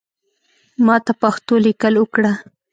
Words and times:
ماته 0.85 1.13
پښتو 1.21 1.53
لیکل 1.65 1.93
اوکړه 1.99 2.31